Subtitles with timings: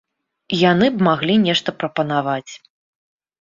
[0.71, 2.53] Яны б маглі нешта прапанаваць.